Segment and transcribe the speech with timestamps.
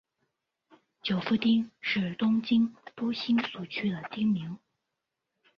[0.67, 4.57] 富久町是东京都新宿区的町名。